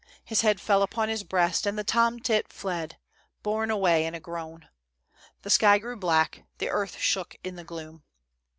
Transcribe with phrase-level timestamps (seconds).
[0.25, 2.97] His head fell upon his breast, and the tom tit fled,
[3.43, 4.67] borne away in a groan.
[5.43, 8.01] The sky grew black, the earth shook in the gloom.